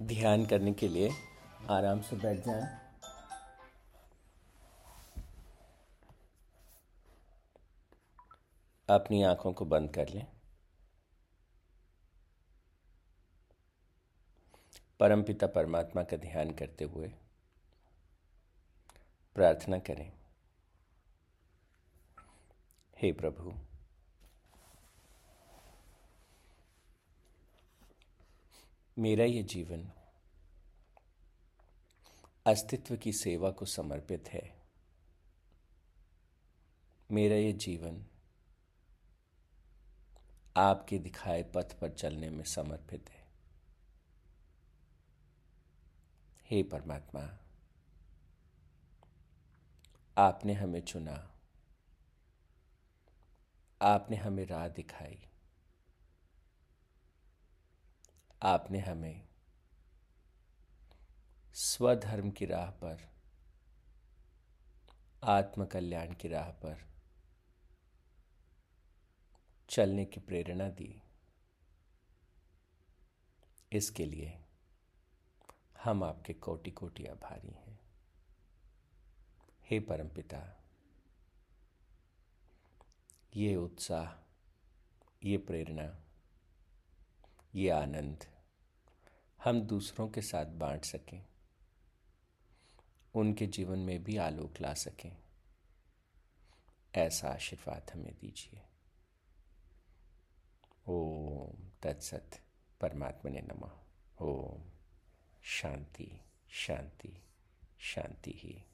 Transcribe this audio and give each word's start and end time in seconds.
ध्यान 0.00 0.44
करने 0.46 0.72
के 0.72 0.88
लिए 0.88 1.10
आराम 1.70 2.00
से 2.00 2.16
बैठ 2.16 2.38
जाएँ। 2.46 2.66
अपनी 8.88 9.22
आँखों 9.22 9.52
को 9.52 9.64
बंद 9.64 9.94
कर 9.94 10.08
लें 10.08 10.26
परमपिता 15.00 15.46
परमात्मा 15.46 16.02
का 16.02 16.16
ध्यान 16.16 16.50
करते 16.50 16.84
हुए 16.84 17.12
प्रार्थना 19.36 19.78
करें 19.78 20.10
हे 22.96 23.12
प्रभु 23.12 23.52
मेरा 29.00 29.24
ये 29.24 29.42
जीवन 29.42 29.92
अस्तित्व 32.46 32.96
की 32.96 33.12
सेवा 33.12 33.50
को 33.50 33.66
समर्पित 33.66 34.28
है। 34.28 34.62
मेरा 37.10 37.36
ये 37.36 37.52
जीवन 37.52 38.06
आपके 40.56 40.98
दिखाए 40.98 41.42
पथ 41.42 41.78
पर 41.78 41.94
चलने 41.94 42.30
में 42.30 42.44
समर्पित 42.44 43.10
है। 43.10 43.26
हे 46.50 46.62
परमात्मा, 46.62 47.38
आपने 50.18 50.52
हमें 50.52 50.80
चुना। 50.80 51.30
आपने 53.82 54.16
हमें 54.16 54.46
राह 54.46 54.68
दिखाई। 54.68 55.29
आपने 58.42 58.78
हमें 58.78 59.28
स्वधर्म 61.54 62.30
की 62.30 62.46
राह 62.46 62.70
पर, 62.70 63.08
आत्मकल्याण 65.22 66.14
की 66.14 66.28
राह 66.28 66.50
पर 66.50 66.88
चलने 69.68 70.04
की 70.04 70.20
प्रेरणा 70.20 70.68
दी, 70.70 71.02
इसके 73.72 74.06
लिए 74.06 74.38
हम 75.82 76.04
आपके 76.04 76.32
कोटि 76.32 76.70
कोटि 76.70 77.06
आभारी 77.06 77.50
हैं। 77.50 77.78
हे 79.70 79.80
परमपिता, 79.80 80.42
ये 83.36 83.54
उत्साह, 83.56 84.12
ये 85.24 85.38
प्रेरणा 85.38 85.88
ये 87.54 87.70
आनंद 87.70 88.24
हम 89.44 89.60
दूसरों 89.60 90.08
के 90.08 90.22
साथ 90.22 90.46
बांट 90.46 90.84
सकें, 90.84 91.26
उनके 93.14 93.46
जीवन 93.46 93.78
में 93.78 94.04
भी 94.04 94.16
आलोक 94.16 94.60
ला 94.60 94.74
सकें। 94.74 95.16
ऐसा 96.94 97.28
आशीर्वाद 97.28 97.90
हमें 97.94 98.18
दीजिए। 98.20 98.62
ओम 100.86 101.70
तत्सत 101.82 102.30
परमात्मा 102.80 103.30
ने 103.30 103.40
नमः। 103.40 103.72
ओम 104.20 104.62
शांति 105.42 106.20
शांति 106.48 107.22
शांति 107.78 108.32
ही। 108.36 108.64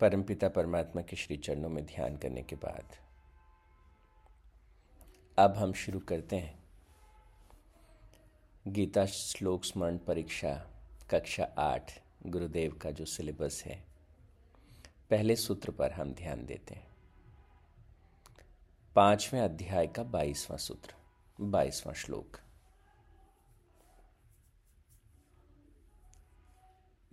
परमपिता 0.00 0.48
परमात्मा 0.48 1.02
के 1.02 1.16
श्री 1.16 1.36
चरणों 1.36 1.68
में 1.68 1.86
ध्यान 1.86 2.16
करने 2.16 2.42
के 2.42 2.56
बाद 2.56 3.05
अब 5.38 5.56
हम 5.56 5.72
शुरू 5.72 6.00
करते 6.00 6.36
हैं। 6.36 6.64
गीता 8.66 9.06
श्लोक 9.06 9.64
स्मरण 9.64 9.98
परीक्षा, 9.98 10.70
कक्षा 11.10 11.44
आठ, 11.58 12.02
गुरुदेव 12.26 12.78
का 12.78 12.90
जो 12.90 13.04
सिलेबस 13.04 13.62
है। 13.66 13.84
पहले 15.10 15.36
सूत्र 15.36 15.70
पर 15.70 15.92
हम 15.92 16.14
ध्यान 16.14 16.46
देते 16.46 16.74
हैं। 16.74 16.96
पाँचवें 18.94 19.40
अध्याय 19.40 19.86
का 19.86 20.02
बाईसवां 20.02 20.58
सूत्र, 20.58 20.94
बाईसवां 21.40 21.94
श्लोक। 21.94 22.36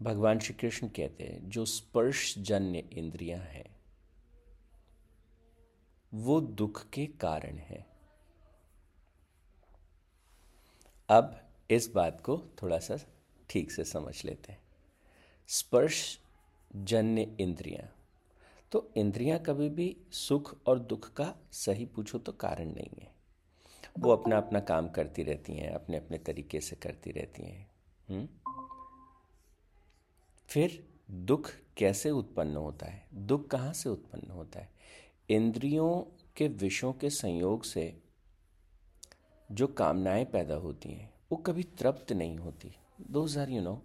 भगवान 0.01 0.39
श्री 0.39 0.53
कृष्ण 0.53 0.87
कहते 0.87 1.23
हैं, 1.23 1.49
जो 1.49 1.65
स्पर्श 1.65 2.37
जन्य 2.37 2.79
इंद्रियाँ 2.79 3.39
हैं, 3.39 3.75
वो 6.13 6.41
दुख 6.41 6.89
के 6.89 7.05
कारण 7.05 7.57
है। 7.57 7.92
अब 11.09 11.49
इस 11.71 11.91
बात 11.95 12.21
को 12.21 12.43
थोड़ा 12.63 12.79
सा 12.79 12.97
ठीक 13.49 13.71
से 13.71 13.83
समझ 13.83 14.25
लेते 14.25 14.51
हैं। 14.51 14.59
स्पर्श 15.47 16.19
जन्य 16.75 17.37
इंद्रियाँ। 17.39 17.95
तो 18.71 18.91
इंद्रियाँ 18.97 19.39
कभी 19.39 19.69
भी 19.69 19.97
सुख 20.11 20.67
और 20.67 20.79
दुख 20.79 21.13
का 21.13 21.35
सही 21.51 21.85
पूछो 21.85 22.17
तो 22.17 22.31
कारण 22.31 22.65
नहीं 22.65 23.01
है। 23.01 23.13
वो 23.99 24.11
अपना 24.11 24.37
अपना 24.37 24.59
काम 24.59 24.89
करती 24.89 25.23
रहती 25.23 25.53
हैं 25.53 25.71
अपने 25.71 25.97
अपने 25.97 26.17
तरीके 26.17 26.61
से 26.61 26.75
करती 26.75 27.11
रहती 27.11 27.43
हैं। 27.43 27.71
हम्म? 28.09 28.27
फिर 30.47 30.89
दुख 31.11 31.51
कैसे 31.77 32.11
उत्पन्न 32.11 32.55
होता 32.55 32.85
है? 32.85 33.07
दुख 33.13 33.47
कहाँ 33.47 33.73
से 33.73 33.89
उत्पन्न 33.89 34.31
होता 34.31 34.59
है? 34.59 34.71
इंद्रियों 35.29 36.01
के 36.37 36.47
विषयों 36.47 36.93
के 36.93 37.09
संयोग 37.09 37.63
से 37.63 38.03
जो 39.53 39.67
कामनाएँ 39.67 40.25
पैदा 40.25 40.55
होती 40.55 40.89
हैं, 40.89 41.09
वो 41.31 41.37
कभी 41.37 41.63
तृप्त 41.79 42.11
नहीं 42.11 42.37
होती। 42.37 42.71
Those 43.11 43.37
are 43.37 43.49
you 43.49 43.61
know 43.61 43.81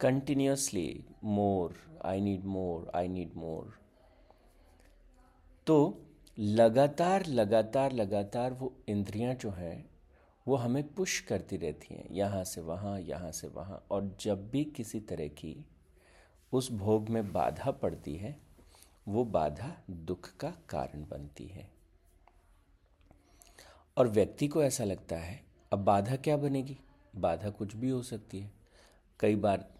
continuously 0.00 1.04
more 1.24 1.74
I 2.04 2.20
need 2.20 2.44
more 2.44 2.90
I 2.94 3.08
need 3.08 3.34
more 3.36 3.72
तो 5.66 5.76
लगातार 6.38 7.26
लगातार 7.26 7.92
लगातार 7.92 8.52
वो 8.52 8.72
इंद्रियाँ 8.88 9.34
जो 9.34 9.50
हैं, 9.50 9.84
वो 10.46 10.56
हमें 10.56 10.82
पुश 10.94 11.20
करती 11.20 11.56
रहती 11.56 11.94
हैं, 11.94 12.06
यहाँ 12.10 12.42
से 12.44 12.60
वहाँ, 12.60 12.98
यहाँ 13.00 13.30
से 13.32 13.48
वहाँ। 13.48 13.84
और 13.90 14.16
जब 14.20 14.48
भी 14.50 14.64
किसी 14.76 15.00
तरह 15.00 15.28
की 15.28 15.56
उस 16.52 16.70
भोग 16.72 17.08
में 17.08 17.32
बाधा 17.32 17.70
पड़ती 17.70 18.16
है, 18.16 18.36
वो 19.08 19.24
बाधा 19.24 19.70
दुख 19.90 20.30
का 20.36 20.52
कारण 20.68 21.04
बनती 21.10 21.46
है। 21.46 21.68
और 23.96 24.08
व्यक्ति 24.08 24.48
को 24.48 24.64
ऐसा 24.64 24.84
लगता 24.84 25.16
है, 25.16 25.44
अब 25.72 25.78
बाधा 25.78 26.16
क्या 26.16 26.36
बनेगी? 26.36 26.78
बाधा 27.16 27.50
कुछ 27.50 27.76
भी 27.76 27.90
हो 27.90 28.02
सकती 28.02 28.40
है। 28.40 28.52
कई 29.20 29.36
बार 29.36 29.74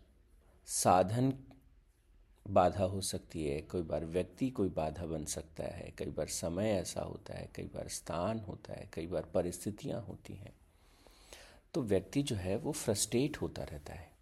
साधन 0.66 1.34
बाधा 2.50 2.84
हो 2.84 3.00
सकती 3.00 3.46
है, 3.46 3.60
कई 3.60 3.82
बार 3.82 4.04
व्यक्ति 4.04 4.50
कोई 4.50 4.68
बाधा 4.68 5.06
बन 5.06 5.24
सकता 5.24 5.64
है, 5.64 5.94
कई 5.98 6.10
बार 6.10 6.26
समय 6.26 6.70
ऐसा 6.70 7.00
होता 7.00 7.34
है, 7.34 7.50
कई 7.54 7.64
बार 7.64 7.88
स्थान 7.88 8.40
होता 8.40 8.72
है, 8.72 8.90
कई 8.92 9.06
बार 9.06 9.22
परिस्थितियाँ 9.22 10.02
होती 10.02 10.34
हैं। 10.34 10.54
तो 11.74 11.82
व्यक्ति 11.82 12.22
जो 12.22 12.36
है, 12.36 12.56
वो 12.56 12.72
फ्रस्ट्रेट 12.72 13.36
होता 13.36 13.64
रहता 13.64 13.92
है। 13.92 14.12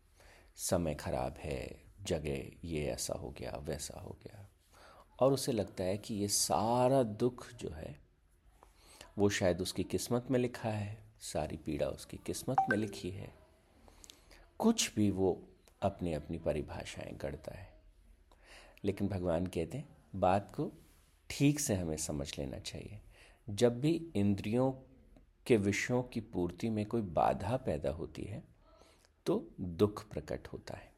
समय 0.56 0.94
खराब 0.94 1.34
है, 1.38 1.80
जगह 2.02 2.68
ये 2.68 2.86
ऐसा 2.86 3.14
हो 3.14 3.30
गया, 3.30 3.56
वैसा 3.60 4.00
हो 4.00 4.18
गया। 4.24 4.48
और 5.20 5.32
उसे 5.32 5.52
लगता 5.52 5.84
है 5.84 5.98
कि 5.98 6.14
ये 6.14 6.28
सारा 6.28 7.02
दुख 7.02 7.52
जो 7.52 7.70
है 7.70 8.01
वो 9.18 9.28
शायद 9.28 9.60
उसकी 9.60 9.84
किस्मत 9.84 10.26
में 10.30 10.38
लिखा 10.38 10.68
है, 10.68 10.98
सारी 11.20 11.56
पीड़ा 11.56 11.86
उसकी 11.86 12.16
किस्मत 12.16 12.56
में 12.70 12.76
लिखी 12.76 13.10
है। 13.10 13.34
कुछ 14.58 14.94
भी 14.94 15.10
वो 15.10 15.48
अपनी 15.82 16.12
अपनी 16.12 16.38
परिभाषाएँ 16.38 17.16
गढ़ता 17.16 17.58
है। 17.58 17.72
लेकिन 18.84 19.08
भगवान 19.08 19.46
कहते 19.46 19.78
हैं, 19.78 19.88
बात 20.14 20.52
को 20.54 20.72
ठीक 21.30 21.60
से 21.60 21.74
हमें 21.74 21.96
समझ 21.96 22.38
लेना 22.38 22.58
चाहिए। 22.58 23.00
जब 23.50 23.80
भी 23.80 24.10
इंद्रियों 24.16 24.72
के 25.46 25.56
विषयों 25.56 26.02
की 26.02 26.20
पूर्ति 26.20 26.70
में 26.70 26.86
कोई 26.86 27.02
बाधा 27.02 27.56
पैदा 27.56 27.90
होती 27.90 28.22
है 28.22 28.42
तो 29.26 29.50
दुख 29.60 30.08
प्रकट 30.08 30.48
होता 30.48 30.74
है। 30.74 30.92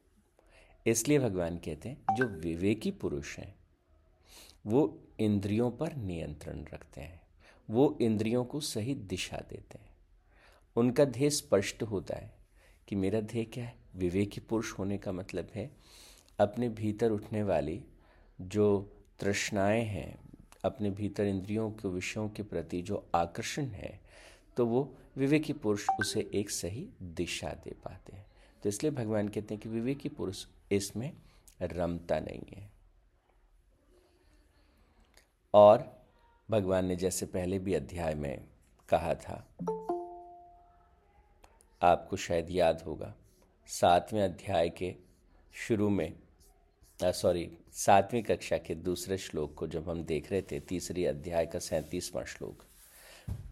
इसलिए 0.87 1.19
भगवान 1.19 1.57
कहते 1.57 1.89
हैं, 1.89 2.15
जो 2.15 2.25
विवेकी 2.25 2.91
पुरुष 2.91 3.39
हैं, 3.39 3.55
वो 4.65 5.03
इंद्रियों 5.19 5.71
पर 5.71 5.95
नियंत्रण 5.95 6.65
रखते 6.73 7.01
हैं। 7.01 7.24
वो 7.69 7.97
इंद्रियों 8.01 8.43
को 8.45 8.59
सही 8.59 8.93
दिशा 8.95 9.37
देते 9.49 9.77
हैं। 9.77 9.89
उनका 10.75 11.05
ध्येय 11.05 11.29
स्पष्ट 11.29 11.83
होता 11.83 12.15
है 12.15 12.33
कि 12.87 12.95
मेरा 12.95 13.21
ध्येय 13.21 13.45
क्या 13.45 13.65
है? 13.65 13.75
विवेकी 13.95 14.41
पुरुष 14.41 14.71
होने 14.71 14.97
का 14.97 15.11
मतलब 15.11 15.49
है, 15.55 15.69
अपने 16.39 16.69
भीतर 16.69 17.11
उठने 17.11 17.43
वाली 17.43 17.81
जो 18.41 18.91
तृष्णाएँ 19.19 19.83
हैं, 19.83 20.17
अपने 20.65 20.89
भीतर 20.89 21.25
इंद्रियों 21.25 21.69
के 21.71 21.87
विषयों 21.87 22.29
के 22.29 22.43
प्रति 22.43 22.81
जो 22.81 23.05
आकर्षण 23.15 23.65
है 23.65 23.99
तो 24.57 24.65
वो 24.65 24.95
विवेकी 25.17 25.53
पुरुष 25.53 25.85
उसे 25.99 26.29
एक 26.33 26.49
सही 26.49 26.87
दिशा 27.03 27.49
दे 27.63 27.75
पाते 27.83 28.15
हैं। 28.15 28.25
तो 28.63 28.69
इसलिए 28.69 28.91
भगवान 28.91 29.27
कहते 29.27 29.53
हैं 29.53 29.61
कि 29.63 29.69
विवेकी 29.69 30.09
पुरुष 30.09 30.45
इसमें 30.71 31.11
रमता 31.61 32.19
नहीं 32.19 32.41
है। 32.49 32.69
और 35.53 36.04
भगवान 36.49 36.85
ने 36.85 36.95
जैसे 36.95 37.25
पहले 37.25 37.59
भी 37.59 37.73
अध्याय 37.73 38.15
में 38.15 38.47
कहा 38.89 39.13
था। 39.15 39.35
आपको 41.81 42.15
शायद 42.15 42.51
याद 42.51 42.81
होगा, 42.81 43.13
सातवें 43.67 44.21
अध्याय 44.21 44.69
के 44.69 44.95
शुरू 45.53 45.89
में 45.89 46.13
सॉरी 46.99 47.49
सातवीं 47.71 48.21
कक्षा 48.23 48.57
के 48.57 48.75
दूसरे 48.75 49.17
श्लोक 49.17 49.53
को 49.53 49.67
जब 49.67 49.89
हम 49.89 50.03
देख 50.03 50.31
रहे 50.31 50.41
थे, 50.41 50.59
तीसरी 50.59 51.05
अध्याय 51.05 51.45
का 51.45 51.59
सैंतीसवां 51.59 52.25
श्लोक 52.25 52.63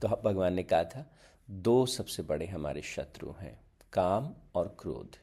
तो 0.02 0.08
भगवान 0.24 0.54
ने 0.54 0.64
कहा 0.64 0.84
था, 0.84 1.06
दो 1.50 1.86
सबसे 1.86 2.24
बड़े 2.24 2.46
हमारे 2.46 2.82
शत्रु 2.82 3.32
हैं, 3.32 3.60
काम 3.94 4.34
और 4.56 4.76
क्रोध। 4.80 5.16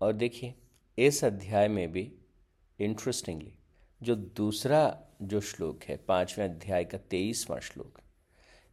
और 0.00 0.12
देखिए, 0.12 0.54
इस 0.98 1.24
अध्याय 1.24 1.68
में 1.68 1.92
भी 1.92 2.12
इंटरेस्टिंगली 2.78 3.52
जो 4.04 4.14
दूसरा 4.14 5.00
जो 5.22 5.40
श्लोक 5.40 5.82
है, 5.84 5.96
पाँचवें 5.96 6.44
अध्याय 6.44 6.84
का 6.84 6.98
तेईसवां 6.98 7.60
श्लोक, 7.60 8.00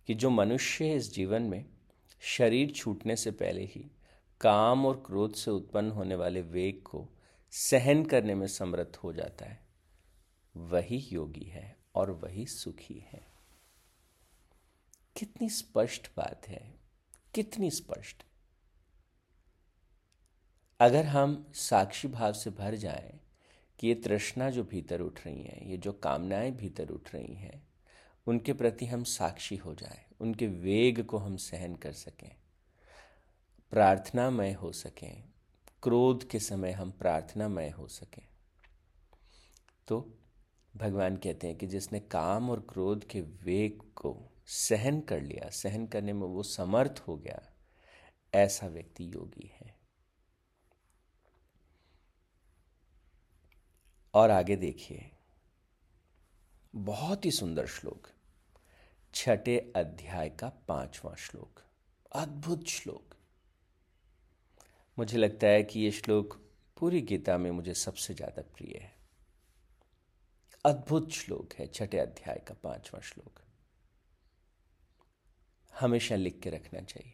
कि 0.08 0.14
जो 0.14 0.30
मनुष्य 0.30 0.96
इस 0.96 1.14
जीवन 1.14 1.42
में, 1.42 1.66
शरीर 2.20 2.72
छूटने 2.72 3.16
से 3.16 3.32
पहले 3.32 3.66
ही 3.66 3.92
काम 4.42 4.86
और 4.86 5.04
क्रोध 5.06 5.34
से 5.34 5.52
उत्पन्न 5.52 5.92
होने 5.92 6.16
वाले 6.16 6.42
वेग 6.42 6.84
को 6.84 7.10
सहन 7.52 8.06
करने 8.06 8.36
में 8.36 8.48
समर्थ 8.48 8.98
हो 8.98 9.14
जाता 9.14 9.46
है। 9.46 9.68
वही 10.58 10.98
योगी 10.98 11.46
है 11.46 11.78
और 11.96 12.12
वही 12.12 12.46
सुखी 12.46 13.00
है। 13.00 13.28
कितनी 15.18 15.50
स्पष्ट 15.50 16.08
बात 16.18 16.48
है, 16.48 16.80
कितनी 17.34 17.72
स्पष्ट। 17.72 18.24
अगर 20.80 21.06
हम 21.06 21.52
साक्षी 21.54 22.08
भाव 22.08 22.34
से 22.34 22.50
भर 22.50 22.76
जाएँ 22.76 23.21
कि 23.82 23.88
ये 23.88 23.96
तृष्णा 23.96 24.50
जो 24.50 24.64
भीतर 24.64 25.02
उठ 25.02 25.26
रही 25.26 25.44
हैं, 25.44 25.68
ये 25.68 25.78
जो 25.78 25.92
कामनाएँ 25.94 26.52
भीतर 26.52 26.90
उठ 26.90 27.14
रही 27.16 27.34
हैं, 27.36 27.68
उनके 28.28 28.54
प्रति 28.54 28.86
हम 28.86 29.04
साक्षी 29.04 29.56
हो 29.56 29.74
जाएँ, 29.74 30.06
उनके 30.20 30.48
वेग 30.48 31.04
को 31.04 31.18
हम 31.18 31.38
सहन 31.38 31.76
कर 31.76 31.92
सकें, 31.92 32.36
प्रार्थनामय 33.72 34.52
हो 34.52 34.72
सकें, 34.72 35.24
क्रोध 35.84 36.30
के 36.30 36.40
समय 36.40 36.72
हम 36.72 36.92
प्रार्थनामय 36.92 37.70
हो 37.70 37.88
सकें। 37.88 38.28
तो 39.88 40.18
भगवान 40.78 41.18
कहते 41.18 41.48
हैं 41.48 41.56
कि 41.56 41.68
जिसने 41.68 42.00
काम 42.00 42.50
और 42.50 42.68
क्रोध 42.70 43.08
के 43.08 43.22
वेग 43.22 43.82
को 43.96 44.32
सहन 44.46 45.02
कर 45.02 45.22
लिया, 45.22 45.50
सहन 45.50 45.88
करने 45.88 46.14
में 46.14 46.28
वो 46.28 46.44
समर्थ 46.44 47.04
हो 47.08 47.18
गया, 47.18 47.42
ऐसा 48.34 48.68
व्यक्ति 48.68 49.14
योगी 49.14 49.52
है। 49.54 49.71
और 54.14 54.32
आगे 54.32 54.56
देखिए। 54.56 55.12
बहुत 56.76 57.26
ही 57.26 57.32
सुंदर 57.32 57.66
श्लोक। 57.66 58.08
छठे 59.14 59.58
अध्याय 59.76 60.30
का 60.30 60.50
पांचवा 60.68 61.16
श्लोक। 61.16 61.62
अद्भुत 62.12 62.68
श्लोक। 62.68 63.16
मुझे 64.98 65.18
लगता 65.18 65.48
है 65.48 65.64
कि 65.64 65.80
ये 65.80 65.92
श्लोक 65.92 66.40
पूरी 66.78 67.02
गीता 67.02 67.38
में 67.38 67.52
मुझे 67.52 67.74
सबसे 67.74 68.14
ज़्यादा 68.14 68.42
प्रिय 68.42 68.78
है। 68.78 68.94
अद्भुत 70.66 71.12
श्लोक 71.12 71.54
है 71.54 71.68
छठे 71.68 71.98
अध्याय 71.98 72.44
का 72.48 72.54
पांचवा 72.54 73.00
श्लोक। 73.00 73.40
हमेशा 75.74 76.16
लिख 76.16 76.40
के 76.40 76.50
रखना 76.50 76.82
चाहिए। 76.82 77.14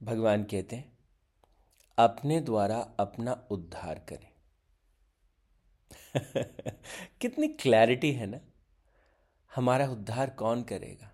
भगवान 0.00 0.44
कहते 0.44 0.76
हैं, 0.76 0.98
अपने 1.98 2.40
द्वारा 2.40 2.78
अपना 3.00 3.46
उद्धार 3.50 3.98
करें। 3.98 4.35
कितनी 7.20 7.48
क्लैरिटी 7.48 8.12
है 8.12 8.26
ना? 8.26 8.40
हमारा 9.54 9.88
उद्धार 9.88 10.30
कौन 10.30 10.62
करेगा? 10.62 11.12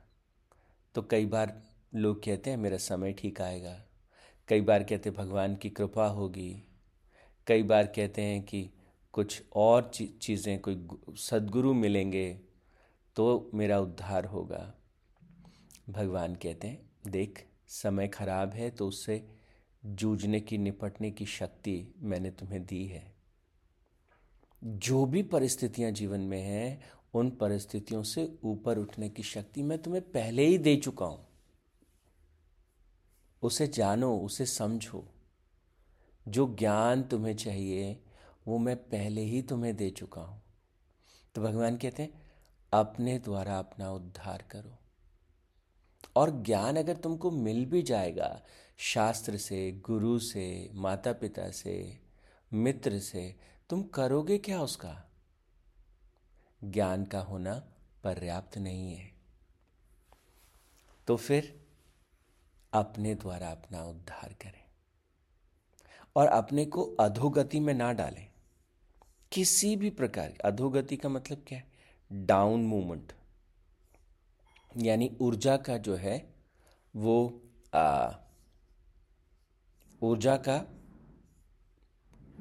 तो 0.94 1.02
कई 1.02 1.26
बार 1.26 1.62
लोग 1.94 2.24
कहते 2.24 2.50
हैं, 2.50 2.56
मेरा 2.56 2.76
समय 2.76 3.12
ठीक 3.12 3.40
आएगा। 3.40 3.84
कई 4.48 4.60
बार 4.60 4.82
कहते 4.82 5.08
हैं, 5.08 5.18
भगवान 5.18 5.56
की 5.56 5.70
कृपा 5.70 6.06
होगी। 6.06 6.64
कई 7.46 7.62
बार 7.62 7.86
कहते 7.86 8.22
हैं 8.22 8.42
कि 8.42 8.70
कुछ 9.12 9.42
और 9.56 9.90
चीज़ें, 9.94 10.60
कोई 10.60 10.88
सदगुरु 11.16 11.74
मिलेंगे 11.74 12.40
तो 13.16 13.50
मेरा 13.54 13.80
उद्धार 13.80 14.24
होगा। 14.24 14.74
भगवान 15.90 16.34
कहते 16.34 16.68
हैं, 16.68 16.90
देख, 17.06 17.46
समय 17.68 18.08
खराब 18.08 18.50
है 18.50 18.70
तो 18.70 18.88
उससे 18.88 19.28
जूझने 19.86 20.40
की, 20.40 20.58
निपटने 20.58 21.10
की 21.10 21.26
शक्ति 21.26 21.94
मैंने 21.98 22.30
तुम्हें 22.30 22.66
दी 22.66 22.86
है। 22.86 23.11
जो 24.64 25.06
भी 25.06 25.22
परिस्थितियाँ 25.22 25.90
जीवन 25.90 26.20
में 26.20 26.42
हैं, 26.42 26.82
उन 27.14 27.30
परिस्थितियों 27.30 28.02
से 28.02 28.38
ऊपर 28.44 28.78
उठने 28.78 29.08
की 29.08 29.22
शक्ति 29.22 29.62
मैं 29.62 29.82
तुम्हें 29.82 30.10
पहले 30.10 30.46
ही 30.46 30.58
दे 30.58 30.76
चुका 30.76 31.06
हूँ। 31.06 31.26
उसे 33.42 33.66
जानो, 33.66 34.18
उसे 34.18 34.46
समझो। 34.46 35.08
जो 36.28 36.56
ज्ञान 36.58 37.02
तुम्हें 37.02 37.36
चाहिए, 37.36 38.04
वो 38.48 38.58
मैं 38.58 38.76
पहले 38.76 39.20
ही 39.20 39.42
तुम्हें 39.42 39.76
दे 39.76 39.90
चुका 39.90 40.20
हूँ। 40.20 40.42
तो 41.34 41.42
भगवान 41.42 41.76
कहते 41.76 42.02
हैं, 42.02 42.22
अपने 42.72 43.18
द्वारा 43.18 43.58
अपना 43.58 43.92
उद्धार 43.92 44.44
करो। 44.50 44.78
और 46.16 46.30
ज्ञान 46.30 46.76
अगर 46.76 46.96
तुमको 46.96 47.30
मिल 47.30 47.66
भी 47.66 47.82
जाएगा, 47.82 48.42
शास्त्र 48.78 49.36
से, 49.36 49.72
गुरु 49.72 50.18
से 50.18 50.70
माता 50.74 51.12
पिता 51.12 51.50
से, 51.50 51.98
मित्र 52.52 52.98
से 52.98 53.51
तुम 53.70 53.82
करोगे 53.82 54.38
क्या 54.38 54.62
उसका? 54.62 55.04
ज्ञान 56.64 57.04
का 57.04 57.20
होना 57.20 57.54
पर्याप्त 58.04 58.58
नहीं 58.58 58.94
है। 58.94 59.12
तो 61.06 61.16
फिर 61.16 61.66
अपने 62.72 63.14
द्वारा 63.14 63.50
अपना 63.50 63.84
उद्धार 63.84 64.32
करें 64.32 64.64
और 66.16 66.26
अपने 66.26 66.64
को 66.64 66.82
अधोगति 67.00 67.60
में 67.60 67.74
ना 67.74 67.92
डालें। 67.92 68.28
किसी 69.32 69.76
भी 69.76 69.90
प्रकार 69.90 70.38
अधोगति 70.44 70.96
का 70.96 71.08
मतलब 71.08 71.44
क्या 71.48 71.58
है? 71.58 71.72
Down 72.12 72.64
movement. 72.64 73.12
यानी 74.76 75.16
ऊर्जा 75.20 75.56
का 75.56 75.76
जो 75.78 75.96
है, 75.96 76.34
वो 76.96 77.40
ऊर्जा 80.02 80.36
का 80.36 80.81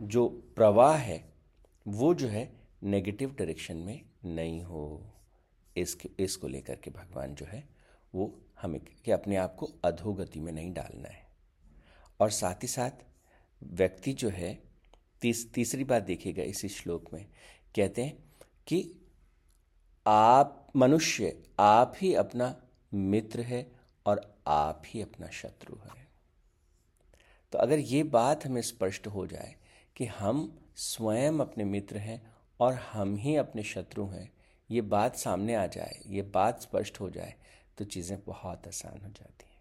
जो 0.02 0.30
प्रवाह 0.30 0.96
है, 0.96 1.34
वो 1.88 2.14
जो 2.14 2.28
है 2.28 2.62
नेगेटिव 2.84 3.36
डायरेक्शन 3.36 3.78
में 3.78 4.02
नहीं 4.26 4.64
हो। 4.64 5.14
इसके, 5.78 6.10
इसको 6.20 6.48
लेकर 6.48 6.76
के 6.76 6.92
भगवान 6.92 7.36
जो 7.36 7.46
है, 7.46 7.70
वो 8.16 8.40
हमें 8.62 8.82
कि 8.82 9.12
अपने 9.12 9.36
आप 9.36 9.56
को 9.56 9.70
अधोगति 9.86 10.40
में 10.40 10.52
नहीं 10.52 10.74
डालना 10.74 11.10
है। 11.10 11.26
और 12.20 12.30
साथ 12.30 12.64
ही 12.64 12.68
साथ 12.68 12.92
व्यक्ति 13.64 14.14
जो 14.14 14.30
है, 14.30 14.64
तीस, 15.22 15.54
तीसरी 15.54 15.84
बात 15.84 16.04
देखिएगा 16.04 16.44
इसी 16.44 16.70
श्लोक 16.70 17.14
में, 17.14 17.26
कहते 17.76 18.04
हैं 18.04 18.24
कि 18.68 18.96
आप 20.08 20.68
मनुष्य, 20.76 21.44
आप 21.60 21.94
ही 22.02 22.16
अपना 22.16 22.62
मित्र 22.94 23.42
है 23.42 23.72
और 24.06 24.40
आप 24.48 24.84
ही 24.86 25.02
अपना 25.02 25.28
शत्रु 25.28 25.76
है। 25.76 26.08
तो 27.52 27.58
अगर 27.58 27.80
ये 27.80 28.04
बात 28.04 28.46
हमें 28.46 28.62
स्पष्ट 28.62 29.08
हो 29.08 29.28
जाए 29.28 29.56
कि 29.96 30.06
हम 30.06 30.60
स्वयं 30.76 31.40
अपने 31.40 31.64
मित्र 31.64 31.98
हैं 31.98 32.22
और 32.60 32.74
हम 32.74 33.16
ही 33.16 33.36
अपने 33.36 33.64
शत्रु 33.64 34.06
हैं। 34.06 34.32
ये 34.70 34.82
बात 34.82 35.16
सामने 35.16 35.56
आ 35.56 35.66
जाए, 35.68 36.00
ये 36.08 36.22
बात 36.22 36.62
स्पष्ट 36.62 37.00
हो 37.00 37.10
जाए 37.10 37.34
तो 37.78 37.86
चीज़ें 37.86 38.18
बहुत 38.26 38.68
आसान 38.68 39.02
हो 39.02 39.10
जाती 39.10 39.46
हैं। 39.46 39.60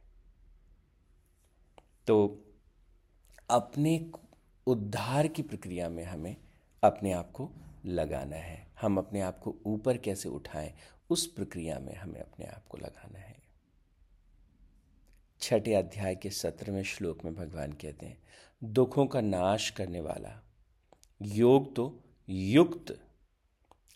तो 2.07 2.45
अपने 3.51 4.11
उद्धार 4.67 5.27
की 5.27 5.43
प्रक्रिया 5.43 5.89
में 5.89 6.05
हमें 6.05 6.37
अपने 6.83 7.13
आप 7.13 7.31
को 7.33 7.51
लगाना 7.87 8.37
है। 8.37 8.67
हम 8.81 8.99
अपने 8.99 9.21
आप 9.21 9.39
को 9.39 9.55
ऊपर 9.67 9.97
कैसे 9.97 10.29
उठाएँ, 10.29 10.73
उस 11.11 11.27
प्रक्रिया 11.27 11.79
में 11.79 11.95
हमें 11.97 12.21
अपने 12.21 12.47
आप 12.47 12.67
को 12.69 12.79
लगाना 12.79 13.19
है। 13.19 13.39
छठे 15.41 15.75
अध्याय 15.75 16.15
के 16.15 16.31
सत्रहवें 16.31 16.83
श्लोक 16.83 17.25
में 17.25 17.35
भगवान 17.35 17.73
कहते 17.73 18.07
हैं 18.07 18.19
दुखों 18.63 19.07
का 19.07 19.21
नाश 19.21 19.71
करने 19.71 20.01
वाला। 20.01 20.43
योग 21.23 21.75
तो 21.77 22.01
युक्त 22.29 22.99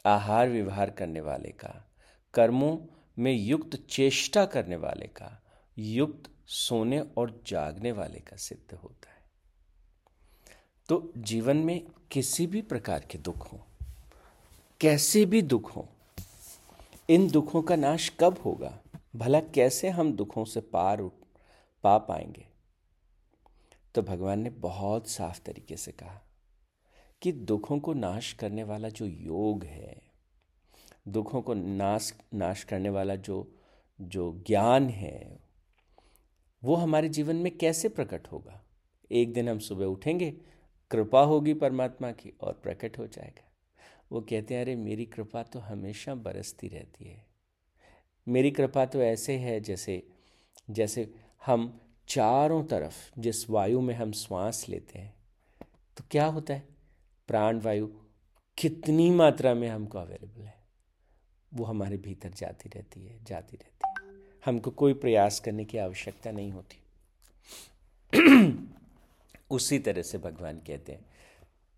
आहार 0.04 0.48
व्यवहार 0.48 0.90
करने 0.90 1.20
वाले 1.20 1.48
का, 1.48 1.92
कर्मों 2.34 2.76
में 3.18 3.32
युक्त 3.32 3.76
चेष्टा 3.90 4.44
करने 4.44 4.76
वाले 4.76 5.06
का, 5.06 5.42
युक्त 5.78 6.30
सोने 6.46 7.00
और 7.00 7.42
जागने 7.46 7.92
वाले 7.92 8.20
का 8.20 8.36
सिद्ध 8.36 8.74
होता 8.74 9.10
है। 9.10 9.22
तो 10.88 11.12
जीवन 11.16 11.56
में 11.56 11.86
किसी 12.10 12.46
भी 12.46 12.62
प्रकार 12.62 13.06
के 13.10 13.18
दुख 13.18 13.52
हो, 13.52 13.60
कैसे 14.80 15.24
भी 15.24 15.42
दुख 15.42 15.76
हो, 15.76 15.88
इन 17.08 17.28
दुखों 17.30 17.62
का 17.62 17.76
नाश 17.76 18.12
कब 18.20 18.38
होगा, 18.44 18.78
भला 19.16 19.40
कैसे 19.40 19.88
हम 19.88 20.12
दुखों 20.12 20.44
से 20.44 20.60
पार 20.60 21.00
उठ, 21.00 21.12
पा 21.84 21.98
पाएँगे? 21.98 22.53
तो 23.94 24.02
भगवान 24.02 24.38
ने 24.38 24.50
बहुत 24.50 25.08
साफ़ 25.08 25.40
तरीके 25.42 25.76
से 25.76 25.92
कहा 25.92 26.22
कि 27.22 27.32
दुखों 27.32 27.78
को 27.78 27.92
नाश 27.94 28.32
करने 28.32 28.62
वाला 28.62 28.88
जो 28.88 29.06
योग 29.06 29.64
है, 29.64 30.02
दुखों 31.08 31.42
को 31.42 31.54
नाश 31.54 32.20
नाश 32.34 32.64
करने 32.64 32.88
वाला 32.88 33.16
जो 33.16 33.56
जो 34.00 34.44
ज्ञान 34.46 34.88
है, 34.88 35.40
वो 36.64 36.74
हमारे 36.74 37.08
जीवन 37.08 37.36
में 37.36 37.58
कैसे 37.58 37.88
प्रकट 37.88 38.28
होगा? 38.28 38.64
एक 39.12 39.32
दिन 39.32 39.48
हम 39.48 39.58
सुबह 39.58 39.84
उठेंगे, 39.84 40.34
कृपा 40.90 41.22
होगी 41.22 41.54
परमात्मा 41.54 42.12
की 42.12 42.32
और 42.40 42.52
प्रकट 42.52 42.98
हो 42.98 43.06
जाएगा। 43.06 43.52
वो 44.12 44.20
कहते 44.20 44.54
हैं, 44.54 44.62
अरे, 44.62 44.76
मेरी 44.76 45.06
कृपा 45.06 45.42
तो 45.42 45.58
हमेशा 45.58 46.14
बरसती 46.14 46.68
रहती 46.68 47.04
है। 47.04 47.26
मेरी 48.28 48.50
कृपा 48.50 48.86
तो 48.86 49.02
ऐसे 49.02 49.36
है 49.36 49.60
जैसे 49.60 50.08
जैसे 50.70 51.14
हम 51.46 51.80
चारों 52.08 52.64
तरफ़ 52.64 53.20
जिस 53.20 53.50
वायु 53.50 53.80
में 53.80 53.94
हम 53.94 54.12
श्वास 54.12 54.68
लेते 54.68 54.98
हैं 54.98 55.14
तो 55.96 56.04
क्या 56.10 56.26
होता 56.26 56.54
है? 56.54 56.68
प्राण 57.26 57.60
वायु 57.60 57.86
कितनी 58.58 59.10
मात्रा 59.10 59.54
में 59.54 59.68
हमको 59.68 59.98
अवेलेबल 59.98 60.42
है? 60.42 60.64
वो 61.54 61.64
हमारे 61.64 61.96
भीतर 61.96 62.30
जाती 62.30 62.68
रहती 62.68 63.06
है, 63.06 63.24
जाती 63.24 63.56
रहती 63.56 63.88
है। 63.88 63.94
हमको 64.44 64.70
कोई 64.70 64.94
प्रयास 64.94 65.40
करने 65.40 65.64
की 65.64 65.78
आवश्यकता 65.78 66.30
नहीं 66.30 66.52
होती। 66.52 66.76
उसी 69.50 69.78
तरह 69.78 70.02
से 70.02 70.18
भगवान 70.18 70.58
कहते 70.58 70.92
हैं, 70.92 71.06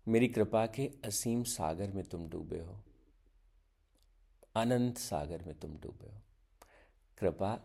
मेरी 0.07 0.27
कृपा 0.27 0.67
के 0.67 0.91
असीम 1.05 1.43
सागर 1.43 1.91
में 1.91 2.03
तुम 2.03 2.29
डूबे 2.29 2.59
हो। 2.59 2.83
अनंत 4.55 4.97
सागर 4.97 5.43
में 5.43 5.59
तुम 5.59 5.71
डूबे 5.71 6.09
हो। 6.09 6.21
कृपा 7.17 7.55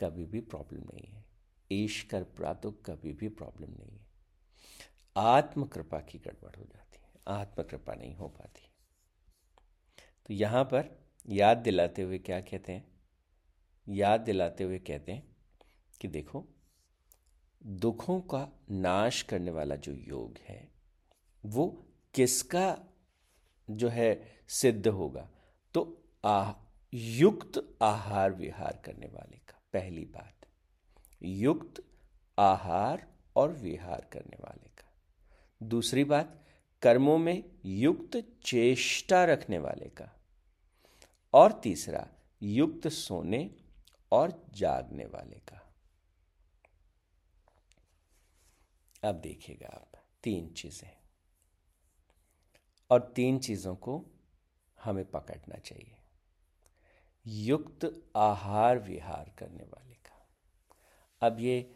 कभी 0.00 0.24
भी 0.24 0.40
प्रॉब्लम 0.40 0.80
नहीं 0.80 1.08
है। 1.08 1.27
ईश 1.72 2.08
तो 2.14 2.70
कभी 2.70 3.12
भी 3.12 3.28
प्रॉब्लम 3.28 3.70
नहीं 3.70 3.98
है। 3.98 4.06
आत्म 5.16 5.64
कृपा 5.64 6.00
की 6.00 6.18
गड़बड़ 6.18 6.56
हो 6.56 6.64
जाती 6.64 6.98
है 7.02 7.08
आत्म 7.28 7.62
कृपा 7.62 7.94
नहीं 7.94 8.14
हो 8.14 8.28
पाती। 8.28 8.70
तो 10.26 10.34
यहाँ 10.34 10.64
पर 10.64 11.08
याद 11.28 11.58
दिलाते 11.58 12.02
हुए 12.02 12.18
क्या 12.18 12.40
कहते 12.40 12.72
हैं? 12.72 13.00
याद 13.88 14.20
दिलाते 14.20 14.64
हुए 14.64 14.78
कहते 14.78 15.12
हैं 15.12 15.36
कि 16.00 16.08
देखो, 16.08 16.46
दुखों 17.66 18.20
का 18.20 18.48
नाश 18.70 19.22
करने 19.22 19.50
वाला 19.50 19.76
जो 19.76 19.92
योग 19.92 20.38
है, 20.38 20.72
वो 21.46 21.86
किसका 22.14 22.78
जो 23.70 23.88
है 23.88 24.38
सिद्ध 24.48 24.88
होगा? 24.88 25.30
तो 25.74 26.04
आ, 26.24 26.52
युक्त 26.94 27.78
आहार 27.82 28.32
विहार 28.32 28.82
करने 28.84 29.06
वाले 29.06 29.36
का, 29.36 29.62
पहली 29.72 30.04
बात। 30.04 30.37
युक्त 31.22 31.82
आहार 32.38 33.14
और 33.36 33.52
विहार 33.52 34.08
करने 34.12 34.36
वाले 34.40 34.68
का। 34.68 34.92
दूसरी 35.62 36.04
बात, 36.04 36.44
कर्मों 36.82 37.18
में 37.18 37.44
युक्त 37.64 38.40
चेष्टा 38.42 39.24
रखने 39.24 39.58
वाले 39.58 39.88
का। 39.88 40.20
और 41.34 41.52
तीसरा, 41.52 42.08
युक्त 42.42 42.88
सोने 42.88 43.50
और 44.12 44.46
जागने 44.50 45.06
वाले 45.06 45.36
का। 45.36 45.74
अब 49.04 49.14
देखिएगा 49.14 49.68
आप, 49.68 49.92
तीन 50.22 50.54
चीज़ें। 50.54 50.96
और 52.90 53.12
तीन 53.16 53.38
चीज़ों 53.38 53.76
को 53.76 54.06
हमें 54.82 55.10
पकड़ना 55.10 55.58
चाहिए। 55.58 55.96
युक्त 57.26 58.10
आहार 58.16 58.78
विहार 58.78 59.34
करने 59.38 59.64
वाले 59.64 59.87
अब 61.22 61.40
ये 61.40 61.70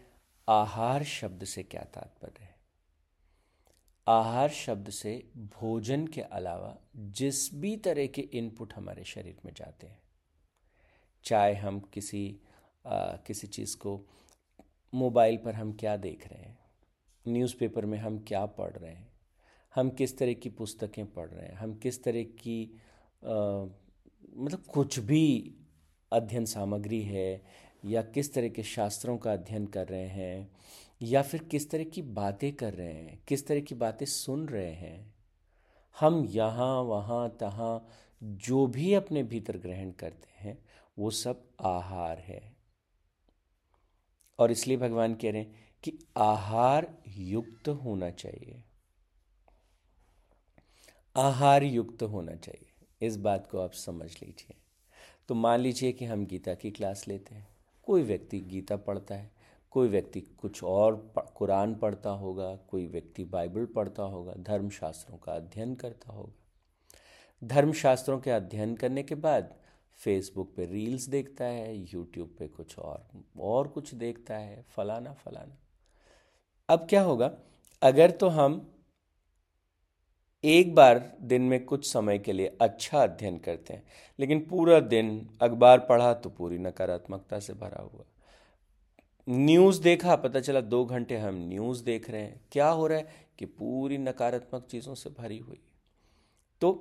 आहार 0.49 1.03
शब्द 1.03 1.45
से 1.45 1.63
क्या 1.63 1.83
तात्पर्य 1.83 2.45
है? 2.45 2.55
आहार 4.09 4.49
शब्द 4.49 4.91
से 4.91 5.31
भोजन 5.37 6.07
के 6.07 6.21
अलावा 6.21 6.77
जिस 6.97 7.55
भी 7.55 7.77
तरह 7.77 8.07
के 8.07 8.23
इनपुट 8.23 8.75
हमारे 8.75 9.05
शरीर 9.05 9.37
में 9.45 9.53
जाते 9.55 9.87
हैं 9.87 10.03
चाहे 11.25 11.55
हम 11.55 11.81
किसी 11.81 12.41
आ, 12.87 13.17
किसी 13.17 13.47
चीज़ 13.47 13.77
को 13.77 14.07
मोबाइल 14.95 15.37
पर 15.37 15.55
हम 15.55 15.73
क्या 15.73 15.97
देख 15.97 16.27
रहे 16.29 16.43
हैं 16.43 16.59
न्यूज़पेपर 17.29 17.87
में 17.87 17.99
हम 17.99 18.19
क्या 18.19 18.47
पढ़ 18.47 18.73
रहे 18.73 18.93
हैं 18.93 19.13
हम 19.75 19.91
किस 19.91 20.19
तरह 20.19 20.33
की 20.33 20.51
पुस्तकें 20.51 21.13
पढ़ 21.13 21.29
रहे 21.29 21.47
हैं 21.47 21.55
हम 21.55 21.75
किस 21.75 22.03
तरह 22.05 22.23
की 22.23 22.81
आ, 23.25 23.65
मतलब 24.37 24.65
कुछ 24.75 24.99
भी 24.99 25.55
अध्ययन 26.13 26.45
सामग्री 26.45 27.03
है 27.03 27.43
या 27.85 28.03
किस 28.03 28.35
तरह 28.35 28.49
के 28.49 28.63
शास्त्रों 28.63 29.19
का 29.19 29.33
अध्ययन 29.33 29.67
कर 29.67 29.89
रहे 29.89 30.09
हैं, 30.09 30.53
या 31.03 31.23
फिर 31.23 31.43
किस 31.43 31.71
तरह 31.71 31.85
की 31.85 32.03
बातें 32.03 32.53
कर 32.53 32.75
रहे 32.75 32.93
हैं, 32.93 33.25
किस 33.29 33.47
तरह 33.47 33.61
की 33.61 33.75
बातें 33.75 34.07
सुन 34.07 34.49
रहे 34.49 34.73
हैं, 34.73 35.15
हम 36.01 36.25
यहाँ, 36.25 36.83
वहाँ, 36.83 37.37
तहाँ, 37.41 37.89
जो 38.23 38.67
भी 38.67 38.95
अपने 38.95 39.23
भीतर 39.23 39.59
ग्रहण 39.59 39.91
करते 39.91 40.29
हैं, 40.39 40.65
वो 40.99 41.11
सब 41.11 41.49
आहार 41.61 42.19
है। 42.19 42.57
और 44.39 44.51
इसलिए 44.51 44.77
भगवान 44.77 45.15
कह 45.15 45.31
रहे 45.31 45.43
हैं 45.43 45.55
कि 45.83 45.99
आहार 46.17 46.99
युक्त 47.09 47.69
होना 47.69 48.11
चाहिए। 48.11 48.65
आहार 51.17 51.63
युक्त 51.63 52.03
होना 52.03 52.35
चाहिए। 52.35 53.07
इस 53.07 53.17
बात 53.17 53.47
को 53.47 53.59
आप 53.59 53.73
समझ 53.73 54.13
लीजिए। 54.13 54.57
तो 55.29 55.35
मान 55.35 55.61
लीजिए 55.61 55.93
कि 55.93 56.05
हम 56.05 56.27
गीता 56.27 56.55
की 56.55 56.71
क्लास 56.71 57.09
लेते 57.09 57.35
हैं। 57.35 57.52
कोई 57.83 58.03
व्यक्ति 58.03 58.41
गीता 58.41 58.77
पढ़ता 58.77 59.15
है, 59.15 59.31
कोई 59.71 59.89
व्यक्ति 59.89 60.21
कुछ 60.21 60.65
और 60.65 61.13
कुरान 61.35 61.75
पढ़ता 61.75 62.11
होगा, 62.11 62.57
कोई 62.57 62.87
व्यक्ति 62.87 63.25
बाइबल 63.25 63.67
पढ़ता 63.67 64.03
होगा, 64.03 64.35
धर्मशास्त्रों 64.39 65.19
का 65.19 65.33
अध्ययन 65.33 65.75
करता 65.75 66.13
होगा। 66.13 66.33
धर्मशास्त्रों 67.45 68.21
के 68.21 68.31
अध्ययन 68.31 68.77
करने 68.77 69.03
के 69.03 69.15
बाद 69.15 69.55
फेसबुक 69.97 70.55
पे 70.57 70.67
रील्स 70.67 71.09
देखता 71.09 71.45
है 71.45 71.77
यूट्यूब 71.77 72.37
पे 72.39 72.49
कुछ 72.49 72.79
और 72.79 73.07
और 73.41 73.69
कुछ 73.69 73.95
देखता 73.95 74.37
है, 74.37 74.63
फलाना 74.63 75.13
फलाना। 75.13 75.57
अब 76.69 76.87
क्या 76.91 77.03
होगा? 77.03 77.35
अगर 77.83 78.11
तो 78.11 78.29
हम 78.29 78.72
एक 80.45 80.75
बार 80.75 80.99
दिन 81.23 81.43
में 81.43 81.65
कुछ 81.65 81.87
समय 81.87 82.19
के 82.19 82.33
लिए 82.33 82.57
अच्छा 82.61 83.03
अध्ययन 83.03 83.37
करते 83.39 83.75
हैं, 83.75 83.83
लेकिन 84.19 84.41
पूरा 84.41 84.79
दिन 84.81 85.29
अखबार 85.43 85.79
पढ़ा 85.79 86.13
तो 86.15 86.31
पूरी 86.31 86.59
नकारात्मकता 86.59 87.39
से 87.39 87.53
भरा 87.53 87.83
हुआ। 87.83 88.05
न्यूज़ 89.27 89.81
देखा, 89.83 90.17
पता 90.17 90.41
चला 90.41 90.61
दो 90.61 90.85
घंटे 90.85 91.17
हम 91.17 91.35
न्यूज़ 91.49 91.85
देख 91.85 92.11
रहे 92.11 92.21
हैं। 92.21 92.41
क्या 92.53 92.69
हो 92.69 92.87
रहा 92.87 92.99
है 92.99 93.27
कि 93.39 93.47
पूरी 93.47 93.99
नकारात्मक 93.99 94.67
चीज़ों 94.71 94.95
से 94.95 95.11
भरी 95.11 95.39
हुई। 95.39 95.61
तो 96.63 96.73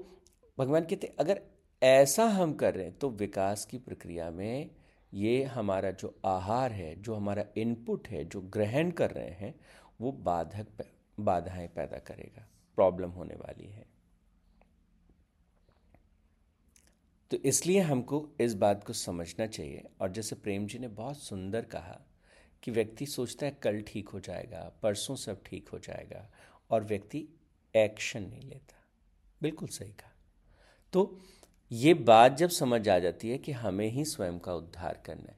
भगवान 0.57 0.83
कहते 0.83 1.13
अगर 1.19 1.41
ऐसा 1.81 2.25
हम 2.25 2.53
कर 2.53 2.73
रहे 2.73 2.85
हैं 2.85 2.97
तो 2.97 3.09
विकास 3.09 3.65
की 3.65 3.77
प्रक्रिया 3.77 4.29
में 4.31 4.69
ये 5.13 5.43
हमारा 5.43 5.91
जो 5.91 6.13
आहार 6.25 6.71
है, 6.71 6.95
जो 7.01 7.15
हमारा 7.15 7.45
इनपुट 7.57 8.07
है, 8.07 8.23
जो 8.25 8.41
ग्रहण 8.41 8.91
कर 8.91 9.11
रहे 9.11 9.29
हैं, 9.31 9.53
वो 10.01 10.11
बाधक 10.11 10.83
बाधाएँ 11.17 11.67
पैदा 11.67 11.97
करेगा। 11.97 12.47
प्रॉब्लम 12.81 13.09
होने 13.09 13.35
वाली 13.35 13.67
है। 13.67 13.85
तो 17.31 17.37
इसलिए 17.37 17.79
हमको 17.79 18.29
इस 18.41 18.53
बात 18.53 18.83
को 18.83 18.93
समझना 18.93 19.45
चाहिए। 19.47 19.83
और 20.01 20.11
जैसे 20.11 20.35
प्रेम 20.35 20.65
जी 20.67 20.79
ने 20.79 20.87
बहुत 20.87 21.17
सुंदर 21.17 21.61
कहा 21.61 21.99
कि 22.63 22.71
व्यक्ति 22.71 23.05
सोचता 23.05 23.45
है 23.45 23.51
कल 23.63 23.81
ठीक 23.81 24.09
हो 24.09 24.19
जाएगा, 24.19 24.71
परसों 24.83 25.15
सब 25.15 25.43
ठीक 25.45 25.69
हो 25.69 25.79
जाएगा, 25.79 26.29
और 26.71 26.83
व्यक्ति 26.83 27.27
एक्शन 27.75 28.23
नहीं 28.23 28.41
लेता। 28.41 28.75
बिल्कुल 29.41 29.67
सही 29.67 29.91
कहा। 29.91 30.11
तो 30.93 31.21
ये 31.71 31.93
बात 31.93 32.37
जब 32.37 32.49
समझ 32.49 32.89
आ 32.89 32.99
जाती 32.99 33.29
है 33.29 33.37
कि 33.37 33.51
हमें 33.51 33.89
ही 33.89 34.05
स्वयं 34.05 34.39
का 34.39 34.53
उद्धार 34.53 35.01
करना 35.05 35.31
है। 35.31 35.37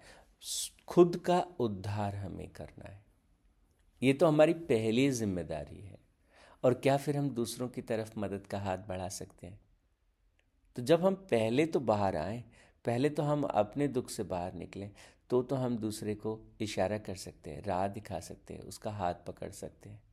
खुद 0.87 1.17
का 1.17 1.39
उद्धार 1.59 2.15
हमें 2.15 2.49
करना 2.49 2.89
है। 2.89 3.05
ये 4.01 4.13
तो 4.13 4.27
हमारी 4.27 4.53
पहली 4.53 5.09
ज़िम्मेदारी 5.11 5.81
है। 5.81 6.02
और 6.63 6.73
क्या 6.73 6.97
फिर 6.97 7.17
हम 7.17 7.29
दूसरों 7.29 7.69
की 7.69 7.81
तरफ़ 7.81 8.19
मदद 8.19 8.47
का 8.47 8.59
हाथ 8.59 8.77
बढ़ा 8.77 9.09
सकते 9.09 9.47
हैं? 9.47 9.59
तो 10.75 10.81
जब 10.81 11.05
हम 11.05 11.15
पहले 11.15 11.65
तो 11.65 11.79
बाहर 11.79 12.15
आए, 12.15 12.43
पहले 12.85 13.09
तो 13.09 13.23
हम 13.23 13.43
अपने 13.43 13.87
दुख 13.87 14.09
से 14.09 14.23
बाहर 14.23 14.53
निकलें 14.53 14.91
तो 15.29 15.43
तो 15.43 15.55
हम 15.55 15.77
दूसरे 15.77 16.15
को 16.15 16.39
इशारा 16.61 16.97
कर 16.97 17.15
सकते 17.15 17.49
हैं, 17.49 17.63
राह 17.63 17.87
दिखा 17.87 18.19
सकते 18.19 18.53
हैं, 18.53 18.61
उसका 18.61 18.91
हाथ 18.91 19.13
पकड़ 19.27 19.51
सकते 19.51 19.89
हैं। 19.89 20.03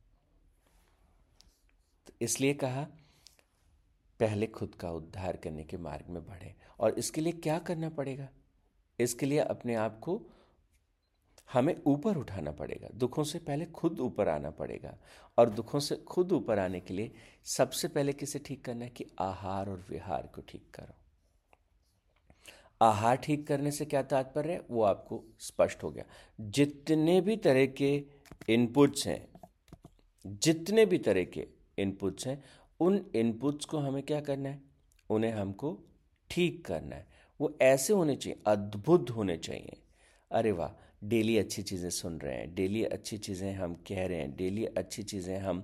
तो 2.07 2.13
इसलिए 2.21 2.53
कहा, 2.53 2.87
पहले 4.19 4.47
खुद 4.47 4.75
का 4.75 4.91
उद्धार 4.91 5.37
करने 5.37 5.63
के 5.63 5.77
मार्ग 5.77 6.09
में 6.09 6.25
बढ़े। 6.25 6.55
और 6.79 6.91
इसके 6.91 7.21
लिए 7.21 7.33
क्या 7.33 7.59
करना 7.59 7.89
पड़ेगा? 7.89 8.29
इसके 8.99 9.25
लिए 9.25 9.39
अपने 9.39 9.75
आप 9.75 9.99
को 9.99 10.21
हमें 11.53 11.81
ऊपर 11.87 12.17
उठाना 12.17 12.51
पड़ेगा। 12.51 12.89
दुखों 12.93 13.23
से 13.23 13.39
पहले 13.39 13.65
खुद 13.65 13.99
ऊपर 13.99 14.29
आना 14.29 14.49
पड़ेगा। 14.49 14.97
और 15.37 15.49
दुखों 15.49 15.79
से 15.79 15.95
खुद 15.95 16.31
ऊपर 16.31 16.59
आने 16.59 16.79
के 16.79 16.93
लिए 16.93 17.11
सबसे 17.43 17.87
पहले 17.87 18.13
किसे 18.13 18.39
ठीक 18.39 18.65
करना 18.65 18.85
है 18.85 18.89
कि 18.89 19.05
आहार 19.19 19.69
और 19.69 19.85
विहार 19.89 20.29
को 20.35 20.41
ठीक 20.41 20.71
करो। 20.73 20.93
आहार 22.81 23.15
ठीक 23.15 23.47
करने 23.47 23.71
से 23.71 23.85
क्या 23.85 24.03
तात्पर्य 24.03 24.53
है? 24.53 24.61
वो 24.71 24.83
आपको 24.83 25.23
स्पष्ट 25.39 25.83
हो 25.83 25.91
गया। 25.91 26.03
जितने 26.41 27.21
भी 27.21 27.37
तरह 27.37 27.65
के 27.65 28.05
इनपुट्स 28.49 29.07
हैं, 29.07 29.27
जितने 30.27 30.85
भी 30.85 30.97
तरह 30.97 31.23
के 31.23 31.47
इनपुट्स 31.77 32.27
हैं, 32.27 32.43
उन 32.79 33.05
इनपुट्स 33.15 33.65
को 33.65 33.77
हमें 33.77 34.03
क्या 34.03 34.21
करना 34.21 34.49
है? 34.49 34.61
उन्हें 35.09 35.31
हमको 35.31 35.79
ठीक 36.29 36.65
करना 36.65 36.95
है। 36.95 37.07
वो 37.41 37.57
ऐसे 37.61 37.93
होने 37.93 38.15
चाहिए, 38.15 38.41
अद्भुत 38.47 39.09
होने 39.09 39.37
चाहिए। 39.37 39.81
अरे 40.31 40.51
वाह! 40.51 40.90
डेली 41.01 41.37
अच्छी 41.37 41.61
चीज़ें 41.61 41.89
सुन 41.89 42.19
रहे 42.19 42.35
हैं 42.35 42.53
डेली 42.55 42.83
अच्छी 42.85 43.17
चीज़ें 43.17 43.53
हम 43.53 43.73
कह 43.87 44.05
रहे 44.07 44.17
हैं 44.17 44.35
डेली 44.35 44.65
अच्छी 44.65 45.03
चीज़ें 45.03 45.37
हम 45.39 45.63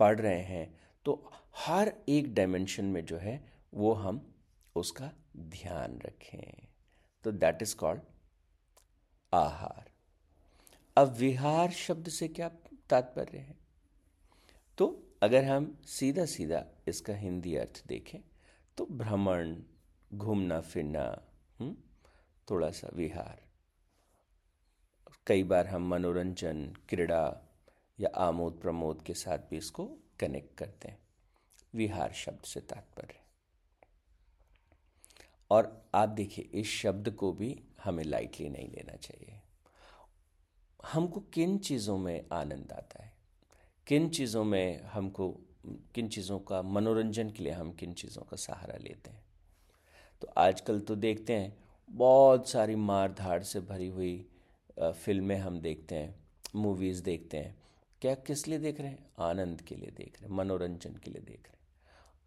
पढ़ 0.00 0.20
रहे 0.20 0.40
हैं 0.42 0.68
तो 1.06 1.12
हर 1.56 1.92
एक 2.08 2.34
डायमेंशन 2.34 2.84
में 2.84 3.04
जो 3.04 3.18
है 3.18 3.40
वो 3.74 3.92
हम 3.92 4.20
उसका 4.76 5.10
ध्यान 5.36 5.98
रखें। 6.06 6.66
तो 7.24 7.32
दैट 7.32 7.62
इज़ 7.62 7.74
कॉल्ड 7.76 8.00
आहार। 9.32 9.90
अब 10.96 11.14
विहार 11.18 11.70
शब्द 11.70 12.08
से 12.08 12.28
क्या 12.28 12.48
तात्पर्य 12.90 13.38
है? 13.38 13.56
तो 14.78 14.86
अगर 15.22 15.44
हम 15.44 15.76
सीधा 15.86 16.24
सीधा 16.26 16.64
इसका 16.88 17.14
हिंदी 17.14 17.54
अर्थ 17.56 17.82
देखें 17.88 18.20
तो 18.78 18.86
भ्रमण 18.92 19.56
घूमना 20.10 20.60
फिरना 20.60 21.04
हम्म, 21.58 21.74
थोड़ा 22.48 22.70
सा 22.70 22.90
विहार। 22.94 23.45
कई 25.26 25.42
बार 25.42 25.66
हम 25.66 25.88
मनोरंजन, 25.88 26.66
क्रीड़ा 26.88 27.50
या 28.00 28.10
आमोद 28.16 28.52
प्रमोद 28.52 29.02
के 29.02 29.14
साथ 29.14 29.38
भी 29.38 29.56
इसको 29.56 29.90
कनेक्ट 30.20 30.58
करते 30.58 30.88
हैं। 30.88 30.98
विहार 31.74 32.12
शब्द 32.12 32.40
से 32.40 32.60
तात्पर्य। 32.60 33.14
और 35.50 35.90
आप 35.94 36.08
देखिए, 36.08 36.44
इस 36.44 36.66
शब्द 36.66 37.10
को 37.10 37.32
भी 37.32 37.64
हमें 37.84 38.04
लाइटली 38.04 38.48
नहीं 38.48 38.68
लेना 38.68 38.96
चाहिए। 38.96 39.40
हमको 40.92 41.20
किन 41.20 41.58
चीज़ों 41.58 41.98
में 41.98 42.26
आनंद 42.32 42.72
आता 42.72 43.02
है? 43.02 43.12
किन 43.86 44.08
चीज़ों 44.08 44.44
में 44.44 44.82
हमको, 44.82 45.40
किन 45.66 46.08
चीज़ों 46.08 46.38
का 46.38 46.62
मनोरंजन 46.62 47.30
के 47.30 47.42
लिए 47.42 47.52
हम 47.52 47.72
किन 47.72 47.92
चीज़ों 47.92 48.22
का 48.22 48.36
सहारा 48.36 48.76
लेते 48.76 49.10
हैं? 49.10 49.24
तो 50.20 50.28
आजकल 50.36 50.80
तो 50.80 50.96
देखते 50.96 51.32
हैं, 51.32 51.56
बहुत 51.90 52.48
सारी 52.48 52.74
मार 52.74 53.12
धाड़ 53.12 53.42
से 53.42 53.60
भरी 53.60 53.88
हुई 53.88 54.32
फ़िल्में 54.80 55.36
हम 55.36 55.60
देखते 55.60 55.94
हैं 55.94 56.28
मूवीज़ 56.54 57.02
देखते 57.02 57.36
हैं। 57.36 57.62
क्या 58.00 58.14
किस 58.14 58.48
लिए 58.48 58.58
देख 58.58 58.80
रहे 58.80 58.90
हैं? 58.90 59.10
आनंद 59.18 59.62
के 59.62 59.74
लिए 59.74 59.90
देख 59.90 60.22
रहे 60.22 60.30
हैं, 60.30 60.36
मनोरंजन 60.36 60.94
के 60.94 61.10
लिए 61.10 61.22
देख 61.22 61.42
रहे 61.44 61.50
हैं। 61.50 61.56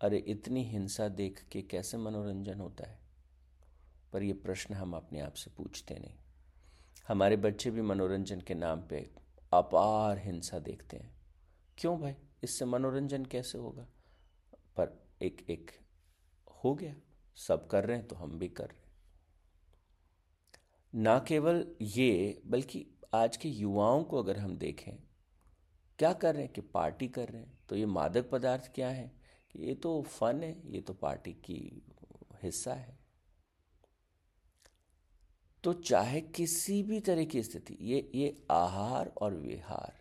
अरे, 0.02 0.18
इतनी 0.18 0.64
हिंसा 0.64 1.08
देख 1.08 1.44
के 1.52 1.62
कैसे 1.62 1.98
मनोरंजन 1.98 2.60
होता 2.60 2.90
है? 2.90 3.00
पर 4.14 4.24
यह 4.24 4.34
प्रश्न 4.44 4.74
हम 4.74 4.94
अपने 4.94 5.20
आप 5.20 5.34
से 5.34 5.52
पूछते 5.58 5.96
नहीं। 5.96 6.16
हमारे 7.08 7.38
बच्चे 7.38 7.72
भी 7.72 7.82
मनोरंजन 7.82 8.42
के 8.42 8.54
नाम 8.54 8.82
पे 8.82 9.10
अपार 9.54 10.18
हिंसा 10.18 10.60
देखते 10.60 10.98
हैं। 10.98 11.16
क्यों 11.78 12.00
भाई? 12.00 12.14
इससे 12.44 12.66
मनोरंजन 12.66 13.26
कैसे 13.26 13.58
होगा? 13.58 13.88
पर 14.56 15.08
एक 15.22 15.46
एक 15.50 15.72
हो 16.64 16.76
गया। 16.76 16.96
सब 17.36 17.68
कर 17.68 17.86
रहे 17.86 17.98
हैं 17.98 18.08
तो 18.08 18.16
हम 18.16 18.40
भी 18.40 18.48
कर 18.48 18.66
रहे 18.66 18.78
हैं। 18.78 18.89
ना 20.96 21.20
केवल 21.20 21.76
ये 21.82 22.42
बल्कि 22.46 22.88
आज 23.14 23.38
के 23.38 23.50
युवाओं 23.50 24.04
को 24.04 24.24
अगर 24.24 24.38
हम 24.38 24.58
देखें 24.58 24.96
क्या 26.00 26.14
कर 26.14 26.34
रहे 26.34 26.44
हैं 26.44 26.54
कि 26.54 26.62
पार्टी 26.62 27.08
कर 27.08 27.30
रहे 27.30 27.42
हैं? 27.42 27.60
तो 27.70 27.76
ये 27.76 27.86
मादक 27.86 28.30
पदार्थ 28.30 28.72
क्या 28.76 28.90
है? 28.90 29.12
कि 29.52 29.60
ये 29.60 29.76
तो 29.76 30.02
फन 30.02 30.44
है 30.44 30.74
ये 30.74 30.82
तो 30.82 30.94
पार्टी 30.94 31.34
की 31.34 31.88
हिस्सा 32.44 32.74
है। 32.74 33.00
तो 35.64 35.74
चाहे 35.74 36.22
किसी 36.22 36.84
भी 36.84 37.00
तरह 37.00 37.26
की 37.26 37.44
स्थिति 37.44 37.78
ये 37.82 38.12
ये 38.16 38.46
आहार 38.52 39.08
और 39.08 39.34
विहार। 39.34 40.00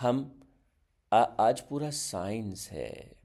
हम 0.00 0.40
आ, 1.12 1.22
आज 1.22 1.60
पूरा 1.60 1.90
साइंस 1.90 2.70
है 2.70 3.16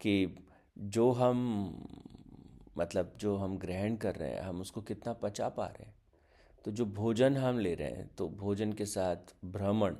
कि 0.00 0.46
जो 0.78 1.12
हम 1.12 1.76
मतलब 2.78 3.14
जो 3.18 3.36
हम 3.36 3.58
ग्रहण 3.58 3.96
कर 3.96 4.14
रहे 4.14 4.30
हैं, 4.30 4.40
हम 4.40 4.60
उसको 4.60 4.82
कितना 4.82 5.12
पचा 5.12 5.48
पा 5.48 5.66
रहे 5.66 5.84
हैं। 5.84 5.94
तो 6.64 6.70
जो 6.70 6.84
भोजन 6.84 7.36
हम 7.36 7.58
ले 7.58 7.74
रहे 7.74 7.90
हैं 7.90 8.08
तो 8.16 8.28
भोजन 8.28 8.72
के 8.72 8.86
साथ 8.86 9.34
भ्रमण 9.44 9.96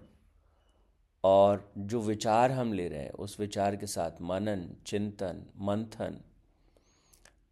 और 1.24 1.72
जो 1.78 2.00
विचार 2.00 2.52
हम 2.52 2.72
ले 2.72 2.88
रहे 2.88 3.02
हैं, 3.02 3.10
उस 3.10 3.40
विचार 3.40 3.76
के 3.76 3.86
साथ 3.86 4.10
मनन, 4.22 4.68
चिंतन, 4.86 5.46
मंथन, 5.60 6.20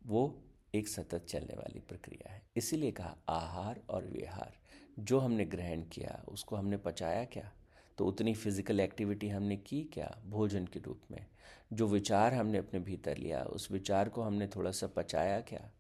वो 0.07 0.43
एक 0.75 0.89
सतत 0.89 1.27
चलने 1.29 1.55
वाली 1.55 1.81
प्रक्रिया 1.81 2.33
है। 2.33 2.43
इसीलिए 2.57 2.91
कहा, 2.91 3.17
आहार 3.29 3.81
और 3.91 4.05
विहार, 4.05 4.53
जो 4.99 5.19
हमने 5.19 5.45
ग्रहण 5.45 5.83
किया, 5.83 6.25
उसको 6.29 6.57
हमने 6.57 6.77
पचाया 6.77 7.25
क्या? 7.25 7.53
तो 7.99 8.07
उतनी 8.07 8.35
फ़िज़िकल 8.35 8.81
एक्टिविटी 8.81 9.29
हमने 9.29 9.57
की 9.57 9.83
क्या, 9.83 10.19
भोजन 10.27 10.65
के 10.65 10.81
रूप 10.81 11.01
में? 11.11 11.27
जो 11.75 11.87
विचार 11.87 12.35
हमने 12.35 12.59
अपने 12.59 12.81
भीतर 12.81 13.17
लिया, 13.17 13.43
उस 13.43 13.71
विचार 13.71 14.09
को 14.09 14.23
हमने 14.23 14.47
थोड़ा 14.47 14.71
सा 14.71 14.87
पचाया 14.87 15.41
क्या? 15.41 15.71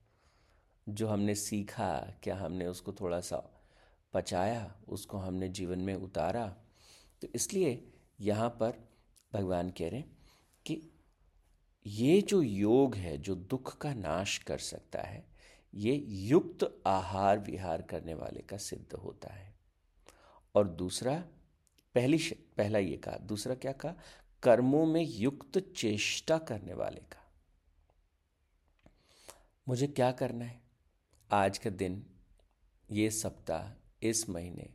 जो 0.88 1.08
हमने 1.08 1.34
सीखा, 1.34 1.98
क्या 2.22 2.36
हमने 2.36 2.66
उसको 2.66 2.92
थोड़ा 2.92 3.20
सा 3.20 3.66
पचाया, 4.12 4.76
उसको 4.88 5.18
हमने 5.18 5.48
जीवन 5.48 5.78
में 5.78 5.94
उतारा? 5.94 6.56
तो 7.22 7.28
इसलिए 7.34 7.92
यहाँ 8.20 8.50
पर 8.50 8.88
भगवान 9.32 9.70
कह 9.70 9.88
रहे 9.88 10.00
हैं 10.00 10.18
कि 10.66 10.90
ये 11.86 12.22
जो 12.22 12.42
योग 12.42 12.94
है, 12.94 13.18
जो 13.18 13.34
दुख 13.34 13.78
का 13.78 13.94
नाश 13.94 14.38
कर 14.38 14.58
सकता 14.58 15.02
है, 15.02 15.26
ये 15.74 15.94
युक्त 16.08 16.82
आहार 16.86 17.38
विहार 17.38 17.82
करने 17.82 18.14
वाले 18.14 18.40
का 18.40 18.56
सिद्ध 18.56 18.92
होता 18.92 19.28
है। 19.28 19.54
और 20.54 20.68
दूसरा, 20.68 21.24
पहली 21.94 22.18
पहला 22.56 22.78
ये 22.78 22.96
कहा, 22.96 23.16
दूसरा 23.16 23.54
क्या 23.54 23.72
कहा? 23.72 23.94
कर्मों 24.44 24.86
में 24.86 25.02
युक्त 25.02 25.58
चेष्टा 25.76 26.38
करने 26.38 26.74
वाले 26.74 27.00
का। 27.00 27.22
मुझे 29.68 29.86
क्या 29.86 30.12
करना 30.12 30.44
है? 30.44 30.60
आज 31.30 31.58
का 31.58 31.70
दिन, 31.70 32.06
ये 32.92 33.10
सप्ताह, 33.10 33.72
इस 34.02 34.28
महीने 34.30 34.68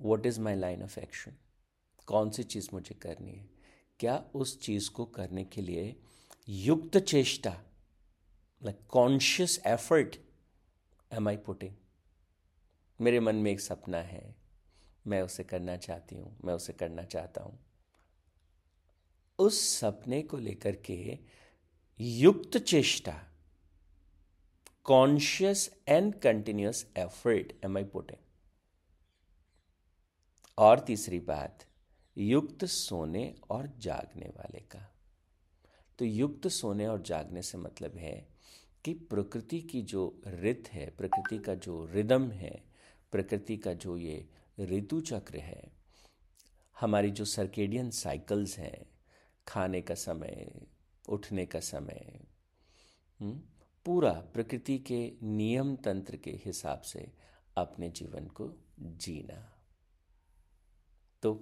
what 0.00 0.26
is 0.26 0.40
my 0.40 0.54
line 0.54 0.82
of 0.82 0.98
action 1.00 1.36
कौन 2.06 2.30
सी 2.30 2.42
चीज़ 2.42 2.68
मुझे 2.72 2.94
करनी 2.94 3.32
है? 3.32 3.48
क्या 4.00 4.16
उस 4.34 4.60
चीज़ 4.60 4.90
को 4.90 5.04
करने 5.04 5.44
के 5.44 5.62
लिए 5.62 5.96
युक्त 6.48 6.98
चेष्टा 6.98 7.56
like 8.62 8.86
conscious 8.88 9.60
effort 9.66 10.16
am 11.12 11.28
I 11.28 11.36
putting 11.36 11.74
मेरे 13.00 13.20
मन 13.20 13.36
में 13.36 13.50
एक 13.52 13.60
सपना 13.60 13.98
है, 13.98 14.36
मैं 15.06 15.22
उसे 15.22 15.44
करना 15.44 15.76
चाहती 15.76 16.16
हूँ, 16.16 16.36
मैं 16.44 16.54
उसे 16.54 16.72
करना 16.72 17.02
चाहता 17.02 17.42
हूँ। 17.42 17.67
उस 19.38 19.78
सपने 19.78 20.22
को 20.22 20.36
लेकर 20.36 20.76
के 20.76 21.18
युक्त 22.00 22.58
चेष्टा 22.58 23.24
conscious 24.84 25.70
and 25.88 26.14
continuous 26.14 26.86
effort 26.98 27.52
am 27.64 27.76
I 27.76 27.84
putting 27.84 28.18
और 30.58 30.80
तीसरी 30.80 31.20
बात, 31.20 31.58
युक्त 32.16 32.64
सोने 32.64 33.34
और 33.50 33.66
जागने 33.78 34.26
वाले 34.26 34.60
का। 34.60 34.94
तो 35.98 36.04
युक्त 36.04 36.48
सोने 36.48 36.86
और 36.86 37.02
जागने 37.02 37.42
से 37.42 37.58
मतलब 37.58 37.96
है 37.96 38.28
कि 38.84 38.94
प्रकृति 38.94 39.60
की 39.60 39.82
जो 39.82 40.22
रित 40.26 40.68
है, 40.72 40.90
प्रकृति 40.90 41.38
का 41.38 41.54
जो 41.54 41.88
रिदम 41.92 42.30
है, 42.30 42.64
प्रकृति 43.12 43.56
का 43.56 43.72
जो 43.74 43.96
ये 43.96 44.28
ऋतु 44.60 45.00
चक्र 45.00 45.38
है, 45.38 45.72
हमारी 46.80 47.10
जो 47.10 47.24
सर्केडियन 47.24 47.90
साइकिल्स 47.90 48.58
हैं 48.58 48.97
खाने 49.48 49.80
का 49.80 49.94
समय 49.94 50.50
उठने 51.08 51.46
का 51.46 51.60
समय 51.60 52.20
हम्म, 53.20 53.40
पूरा 53.86 54.12
प्रकृति 54.34 54.78
के 54.78 55.00
नियम 55.22 55.74
तंत्र 55.76 56.16
के 56.16 56.30
हिसाब 56.44 56.80
से 56.80 57.12
अपने 57.56 57.88
जीवन 57.90 58.26
को 58.26 58.50
जीना। 58.80 59.44
तो 61.22 61.32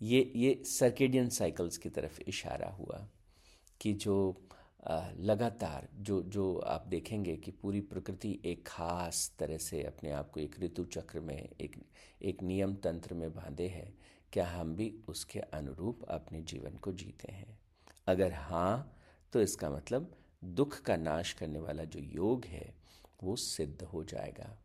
ये 0.00 0.32
ये 0.36 0.62
सर्केडियन 0.66 1.28
साइकिल्स 1.28 1.78
की 1.78 1.88
तरफ़ 1.88 2.20
इशारा 2.28 2.68
हुआ 2.70 3.06
कि 3.80 3.92
जो 3.92 4.16
लगातार 5.20 5.88
जो 5.98 6.22
जो 6.22 6.56
आप 6.66 6.86
देखेंगे 6.86 7.36
कि 7.36 7.50
पूरी 7.50 7.80
प्रकृति 7.80 8.38
एक 8.44 8.62
खास 8.66 9.30
तरह 9.38 9.58
से 9.58 9.82
अपने 9.82 10.10
आप 10.10 10.30
को 10.30 10.40
एक 10.40 10.60
ऋतु 10.60 10.84
चक्र 10.84 11.20
में 11.20 11.36
एक 11.36 11.76
एक 12.22 12.42
नियम 12.42 12.74
तंत्र 12.74 13.14
में 13.14 13.30
बांधे 13.34 13.66
है 13.68 13.92
क्या 14.36 14.48
हम 14.48 14.76
भी 14.76 15.04
उसके 15.08 15.40
अनुरूप 15.40 16.04
अपने 16.04 16.42
जीवन 16.42 16.76
को 16.76 16.92
जीते 16.92 17.32
हैं? 17.32 17.58
अगर 18.06 18.32
हाँ 18.32 18.98
तो 19.32 19.40
इसका 19.40 19.70
मतलब 19.70 20.16
दुख 20.44 20.80
का 20.80 20.96
नाश 20.96 21.32
करने 21.32 21.58
वाला 21.58 21.84
जो 21.84 22.00
योग 22.00 22.44
है, 22.44 22.74
वो 23.22 23.36
सिद्ध 23.36 23.82
हो 23.82 24.04
जाएगा। 24.04 24.58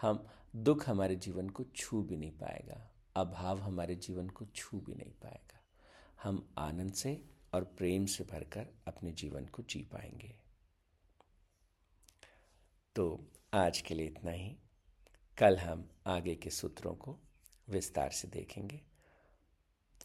हम, 0.00 0.28
दुख 0.56 0.88
हमारे 0.88 1.16
जीवन 1.16 1.48
को 1.48 1.64
छू 1.64 2.02
भी 2.02 2.16
नहीं 2.16 2.30
पाएगा, 2.30 2.90
अभाव 3.16 3.58
हमारे 3.58 3.94
जीवन 3.94 4.28
को 4.28 4.44
छू 4.44 4.80
भी 4.80 4.94
नहीं 4.94 5.12
पाएगा। 5.12 5.60
हम 6.22 6.54
आनंद 6.58 6.92
से 6.92 7.24
और 7.54 7.64
प्रेम 7.64 8.06
से 8.06 8.24
भरकर 8.24 8.68
अपने 8.86 9.12
जीवन 9.12 9.46
को 9.46 9.62
जी 9.62 9.82
पाएँगे। 9.82 10.36
तो 12.94 13.32
आज 13.54 13.80
के 13.80 13.94
लिए 13.94 14.06
इतना 14.06 14.30
ही। 14.30 14.56
कल 15.38 15.58
हम 15.58 15.90
आगे 16.06 16.34
के 16.34 16.50
सूत्रों 16.50 16.94
को 16.94 17.18
विस्तार 17.68 18.10
से 18.10 18.28
देखेंगे। 18.28 18.97